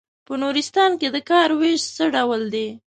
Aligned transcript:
په 0.27 0.33
نورستان 0.43 0.91
کې 0.99 1.07
د 1.15 1.17
کار 1.29 1.49
وېش 1.59 1.81
څه 1.95 2.03
ډول 2.15 2.41
دی. 2.53 2.67